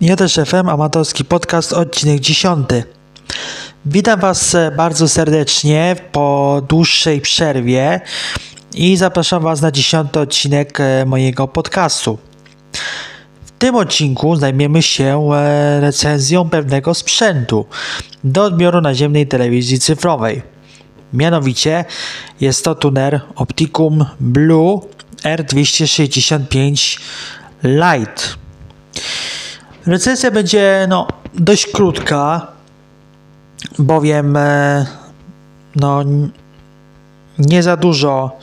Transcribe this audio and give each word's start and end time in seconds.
Ja 0.00 0.16
FM, 0.46 0.68
amatorski 0.68 1.24
podcast, 1.24 1.72
odcinek 1.72 2.20
10. 2.20 2.68
Witam 3.86 4.20
Was 4.20 4.54
e, 4.54 4.70
bardzo 4.76 5.08
serdecznie 5.08 5.96
po 6.12 6.62
dłuższej 6.68 7.20
przerwie 7.20 8.00
i 8.74 8.96
zapraszam 8.96 9.42
Was 9.42 9.60
na 9.62 9.70
10 9.70 10.16
odcinek 10.16 10.80
e, 10.80 11.04
mojego 11.06 11.48
podcastu. 11.48 12.18
W 13.44 13.50
tym 13.58 13.74
odcinku 13.76 14.36
zajmiemy 14.36 14.82
się 14.82 15.30
e, 15.32 15.80
recenzją 15.80 16.50
pewnego 16.50 16.94
sprzętu 16.94 17.66
do 18.24 18.44
odbioru 18.44 18.80
naziemnej 18.80 19.26
telewizji 19.26 19.78
cyfrowej. 19.78 20.42
Mianowicie 21.12 21.84
jest 22.40 22.64
to 22.64 22.74
tuner 22.74 23.20
Opticum 23.34 24.04
Blue 24.20 24.80
R265 25.22 27.00
Lite. 27.62 28.40
Recenzja 29.86 30.30
będzie 30.30 30.86
no, 30.88 31.06
dość 31.34 31.66
krótka, 31.66 32.46
bowiem 33.78 34.36
e, 34.36 34.86
no, 35.76 36.04
nie 37.38 37.62
za 37.62 37.76
dużo 37.76 38.38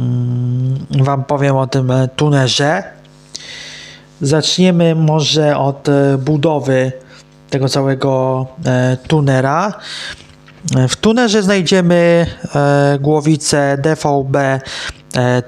mm, 0.00 0.86
Wam 0.90 1.24
powiem 1.24 1.56
o 1.56 1.66
tym 1.66 1.90
e, 1.90 2.08
tunerze. 2.08 2.82
Zaczniemy 4.20 4.94
może 4.94 5.56
od 5.58 5.88
e, 5.88 6.18
budowy 6.18 6.92
tego 7.50 7.68
całego 7.68 8.46
tunera. 9.08 9.72
W 10.88 10.96
tunerze 10.96 11.42
znajdziemy 11.42 12.26
głowicę 13.00 13.78
DVB 13.78 14.36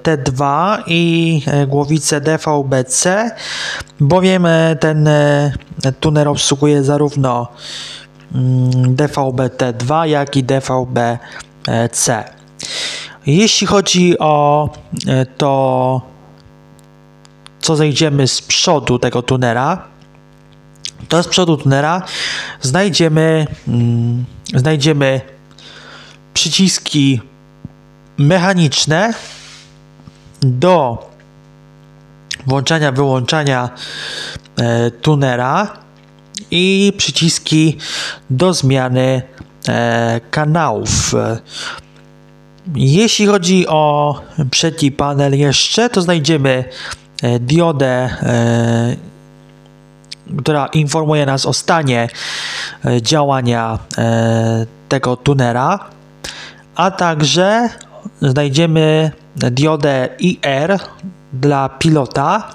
T2 0.02 0.76
i 0.86 1.42
głowicę 1.66 2.20
DVB-C, 2.20 3.30
bowiem 4.00 4.46
ten 4.80 5.08
tuner 6.00 6.28
obsługuje 6.28 6.84
zarówno 6.84 7.48
mm, 8.34 8.70
DVB-T2, 8.96 10.04
jak 10.04 10.36
i 10.36 10.44
DVB-C. 10.44 12.24
Jeśli 13.26 13.66
chodzi 13.66 14.18
o 14.18 14.68
to, 15.36 16.02
co 17.60 17.76
znajdziemy 17.76 18.28
z 18.28 18.42
przodu 18.42 18.98
tego 18.98 19.22
tunera, 19.22 19.84
to 21.08 21.22
z 21.22 21.28
przodu 21.28 21.56
tunera 21.56 22.02
znajdziemy, 22.60 23.46
mm, 23.68 24.24
znajdziemy 24.54 25.20
przyciski 26.34 27.20
mechaniczne, 28.18 29.14
do 30.40 31.06
włączania, 32.46 32.92
wyłączania 32.92 33.70
e, 34.56 34.90
tunera 34.90 35.76
i 36.50 36.92
przyciski 36.96 37.78
do 38.30 38.54
zmiany 38.54 39.22
e, 39.68 40.20
kanałów. 40.30 41.14
Jeśli 42.74 43.26
chodzi 43.26 43.68
o 43.68 44.14
przedni 44.50 44.92
panel 44.92 45.38
jeszcze, 45.38 45.90
to 45.90 46.02
znajdziemy 46.02 46.64
e, 47.22 47.38
diodę, 47.38 47.86
e, 48.22 48.96
która 50.38 50.66
informuje 50.66 51.26
nas 51.26 51.46
o 51.46 51.52
stanie 51.52 52.08
e, 52.84 53.02
działania 53.02 53.78
tego 54.88 55.16
tunera, 55.16 55.78
a 56.74 56.90
także 56.90 57.68
znajdziemy 58.22 59.10
diodę 59.38 60.08
IR 60.18 60.78
dla 61.32 61.68
pilota, 61.68 62.48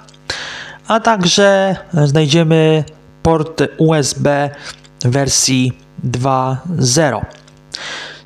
a 0.88 1.00
także 1.00 1.76
znajdziemy 2.04 2.84
port 3.22 3.62
USB 3.78 4.50
wersji 5.04 5.72
2.0. 6.04 7.20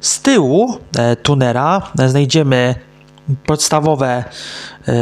Z 0.00 0.22
tyłu 0.22 0.78
e, 0.96 1.16
tunera 1.16 1.82
znajdziemy 2.06 2.74
podstawowe 3.46 4.24
e, 4.88 4.94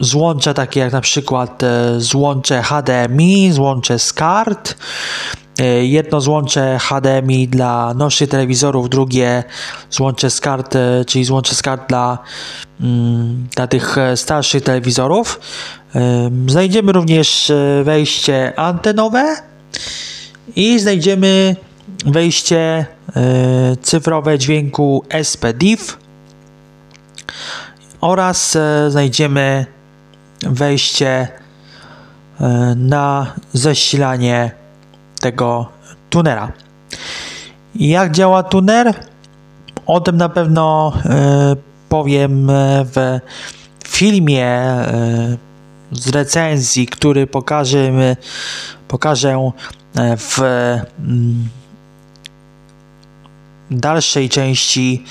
złącza 0.00 0.54
takie 0.54 0.80
jak 0.80 0.92
na 0.92 1.00
przykład 1.00 1.62
e, 1.62 2.00
złącze 2.00 2.62
HDMI, 2.62 3.52
złącze 3.52 3.98
SCART, 3.98 4.76
jedno 5.82 6.20
złącze 6.20 6.78
HDMI 6.80 7.48
dla 7.48 7.94
nowszych 7.94 8.28
telewizorów, 8.28 8.90
drugie 8.90 9.44
złącze 9.90 10.30
z 10.30 10.40
kart, 10.40 10.76
e, 10.76 11.04
czyli 11.04 11.24
złącze 11.24 11.54
z 11.54 11.62
kart 11.62 11.88
dla, 11.88 12.18
mm, 12.80 13.46
dla 13.56 13.66
tych 13.66 13.98
e, 13.98 14.16
starszych 14.16 14.62
telewizorów. 14.62 15.40
Znajdziemy 16.46 16.92
również 16.92 17.52
wejście 17.84 18.58
antenowe 18.58 19.36
i 20.56 20.78
znajdziemy 20.78 21.56
wejście 22.06 22.86
cyfrowe 23.82 24.38
dźwięku 24.38 25.04
SPDIF 25.22 25.98
oraz 28.00 28.58
znajdziemy 28.88 29.66
wejście 30.42 31.28
na 32.76 33.32
zasilanie 33.52 34.50
tego 35.20 35.68
tunera. 36.10 36.52
Jak 37.74 38.12
działa 38.12 38.42
tuner? 38.42 38.94
O 39.86 40.00
tym 40.00 40.16
na 40.16 40.28
pewno 40.28 40.92
e, 41.04 41.56
powiem 41.88 42.50
e, 42.50 42.84
w 42.84 43.18
filmie 43.88 44.46
e, 44.46 45.36
z 45.92 46.08
recenzji, 46.08 46.86
który 46.86 47.26
pokażę, 47.26 48.16
pokażę 48.88 49.50
w 50.18 50.40
mm, 50.98 51.48
dalszej 53.70 54.28
części 54.28 55.04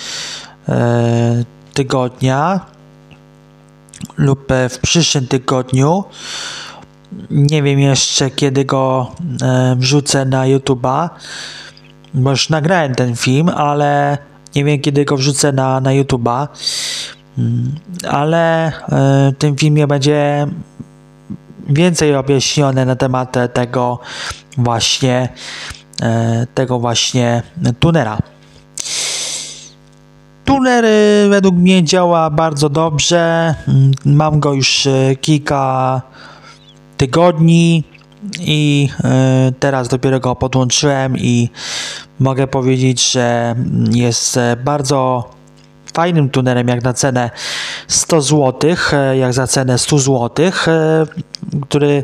tygodnia 1.74 2.60
lub 4.18 4.48
w 4.70 4.80
przyszłym 4.80 5.28
tygodniu. 5.28 6.04
Nie 7.30 7.64
wiem 7.64 7.80
jeszcze, 7.80 8.30
kiedy 8.30 8.66
go 8.66 9.12
e, 9.42 9.76
wrzucę 9.76 10.26
na 10.26 10.44
YouTube'a, 10.44 11.10
bo 12.14 12.30
już 12.30 12.50
nagrałem 12.50 12.96
ten 12.96 13.16
film, 13.16 13.50
ale 13.50 14.18
nie 14.56 14.64
wiem, 14.64 14.80
kiedy 14.80 15.06
go 15.06 15.18
wrzucę 15.18 15.52
na, 15.52 15.80
na 15.82 15.90
YouTube'a. 15.90 16.48
Mm, 17.38 17.76
ale 18.10 18.68
e, 18.68 18.72
w 19.32 19.38
tym 19.38 19.56
filmie 19.56 19.88
będzie 19.88 20.48
więcej 21.70 22.16
objaśnione 22.16 22.86
na 22.86 22.96
temat 22.96 23.36
tego 23.54 24.00
właśnie 24.58 25.30
e, 26.02 26.48
tego 26.54 26.80
właśnie 26.80 27.44
tunera. 27.80 28.18
Tuner 30.46 30.86
według 31.30 31.56
mnie 31.56 31.84
działa 31.84 32.30
bardzo 32.30 32.70
dobrze. 32.70 33.56
Mm, 33.68 33.92
mam 34.06 34.40
go 34.40 34.54
już 34.54 34.88
kilka 35.22 36.02
tygodni 36.98 37.84
i 38.40 38.90
e, 39.04 39.52
teraz 39.60 39.88
dopiero 39.88 40.20
go 40.20 40.36
podłączyłem 40.36 41.18
i 41.18 41.50
mogę 42.20 42.48
powiedzieć, 42.48 43.12
że 43.12 43.56
jest 43.92 44.40
bardzo 44.64 45.30
fajnym 45.94 46.30
tunerem 46.30 46.68
jak 46.68 46.84
na 46.84 46.94
cenę 46.94 47.30
100 47.88 48.22
zł, 48.22 48.76
e, 48.94 49.18
jak 49.18 49.34
za 49.34 49.48
cenę 49.48 49.78
100 49.78 50.00
zł, 50.00 50.46
e, 50.68 51.06
który 51.62 52.04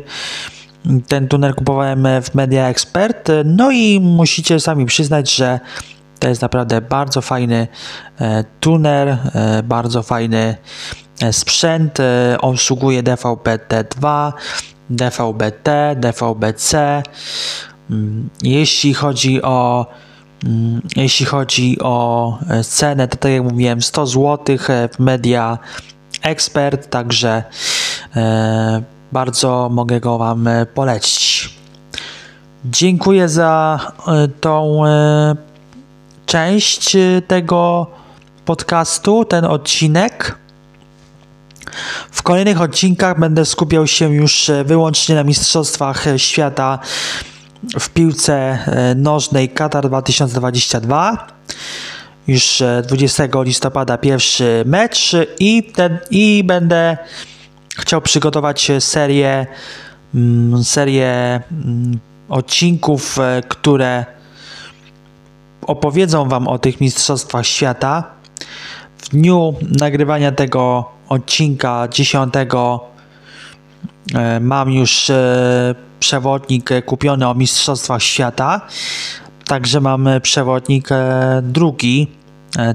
ten 1.08 1.28
tuner 1.28 1.54
kupowałem 1.54 2.06
w 2.22 2.34
Media 2.34 2.68
Expert. 2.68 3.28
No 3.44 3.70
i 3.70 4.00
musicie 4.00 4.60
sami 4.60 4.86
przyznać, 4.86 5.34
że 5.34 5.60
to 6.18 6.28
jest 6.28 6.42
naprawdę 6.42 6.80
bardzo 6.80 7.20
fajny 7.20 7.68
tuner, 8.60 9.18
bardzo 9.64 10.02
fajny 10.02 10.56
sprzęt. 11.30 11.98
Obsługuje 12.38 13.02
DVB-T2, 13.02 14.32
DVB-T, 14.92 15.96
DVB-C. 16.00 17.02
Mm, 17.90 18.28
jeśli 18.42 18.94
chodzi 18.94 19.42
o 19.42 19.86
mm, 20.44 20.82
jeśli 20.96 21.26
chodzi 21.26 21.78
o 21.80 22.38
e, 22.50 22.64
cenę, 22.64 23.08
to 23.08 23.16
tak 23.16 23.32
jak 23.32 23.42
mówiłem, 23.42 23.82
100 23.82 24.06
zł 24.06 24.56
e, 24.68 24.88
w 24.88 24.98
Media 24.98 25.58
Expert, 26.22 26.90
także 26.90 27.44
e, 28.16 28.82
bardzo 29.12 29.68
mogę 29.72 30.00
go 30.00 30.18
Wam 30.18 30.48
polecić. 30.74 31.50
Dziękuję 32.64 33.28
za 33.28 33.80
tą 34.40 34.82
część 36.26 36.96
tego 37.28 37.86
podcastu, 38.44 39.24
ten 39.24 39.44
odcinek. 39.44 40.41
W 42.10 42.22
kolejnych 42.22 42.60
odcinkach 42.60 43.20
będę 43.20 43.44
skupiał 43.44 43.86
się 43.86 44.14
już 44.14 44.48
e, 44.48 44.64
wyłącznie 44.64 45.14
na 45.14 45.24
Mistrzostwach 45.24 46.04
Świata 46.16 46.78
w 47.80 47.88
piłce 47.88 48.34
e, 48.34 48.94
nożnej 48.94 49.48
Qatar 49.48 49.88
2022. 49.88 51.26
Już 52.28 52.62
20 52.88 53.24
e, 53.24 53.28
listopada 53.44 53.98
pierwszy 53.98 54.62
mecz 54.66 55.12
i, 55.38 55.62
ten, 55.62 55.98
i 56.10 56.44
będę 56.44 56.96
chciał 57.78 58.00
przygotować 58.00 58.70
serię 58.78 59.46
mm, 60.14 60.64
serię 60.64 61.40
mm, 61.50 61.98
odcinków, 62.28 63.18
e, 63.18 63.42
które 63.48 64.04
opowiedzą 65.66 66.28
Wam 66.28 66.48
o 66.48 66.58
tych 66.58 66.80
Mistrzostwach 66.80 67.46
Świata. 67.46 68.04
W 68.98 69.08
dniu 69.08 69.54
nagrywania 69.80 70.32
tego 70.32 70.91
odcinka 71.12 71.88
10 71.88 72.34
e, 74.14 74.40
mam 74.40 74.70
już 74.72 75.10
e, 75.10 75.74
przewodnik 76.00 76.72
e, 76.72 76.82
kupiony 76.82 77.28
o 77.28 77.34
Mistrzostwach 77.34 78.02
Świata. 78.02 78.60
Także 79.46 79.80
mam 79.80 80.08
przewodnik 80.22 80.88
drugi, 81.42 82.10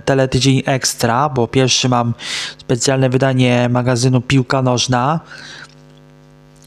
Teletydzień 0.06 0.63
Ekstra, 0.66 1.30
bo 1.30 1.48
pierwszy 1.48 1.89
mam 1.89 2.13
specjalne 2.57 3.10
wydanie 3.10 3.69
magazynu 3.69 4.22
Piłka 4.22 4.62
Nożna 4.62 5.19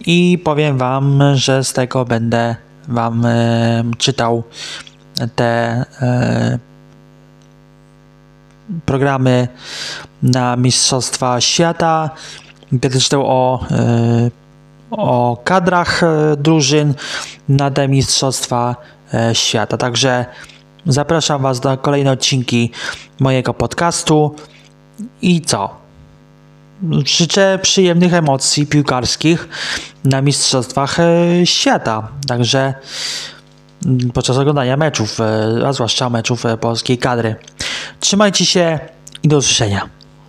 i 0.06 0.38
powiem 0.44 0.78
Wam, 0.78 1.22
że 1.34 1.64
z 1.64 1.72
tego 1.72 2.04
będę 2.04 2.56
Wam 2.88 3.26
czytał 3.98 4.42
te 5.36 5.84
programy 8.86 9.48
na 10.22 10.56
Mistrzostwa 10.56 11.40
Świata. 11.40 12.10
Będę 12.72 13.00
czytał 13.00 13.22
o, 13.26 13.66
e, 13.70 14.30
o 14.90 15.36
kadrach 15.44 16.02
e, 16.02 16.36
drużyn 16.36 16.94
na 17.48 17.70
te 17.70 17.88
Mistrzostwa 17.88 18.76
e, 19.14 19.34
Świata. 19.34 19.76
Także 19.76 20.26
zapraszam 20.86 21.42
Was 21.42 21.62
na 21.62 21.76
kolejne 21.76 22.10
odcinki 22.10 22.70
mojego 23.20 23.54
podcastu. 23.54 24.34
I 25.22 25.40
co? 25.40 25.80
Życzę 27.04 27.58
przyjemnych 27.62 28.14
emocji 28.14 28.66
piłkarskich 28.66 29.48
na 30.04 30.22
Mistrzostwach 30.22 30.96
Świata. 31.44 32.08
Także 32.28 32.74
podczas 34.14 34.36
oglądania 34.36 34.76
meczów, 34.76 35.18
a 35.66 35.72
zwłaszcza 35.72 36.10
meczów 36.10 36.44
polskiej 36.60 36.98
kadry. 36.98 37.36
Trzymajcie 38.00 38.46
się 38.46 38.78
i 39.22 39.28
do 39.28 39.36
usłyszenia. 39.36 39.99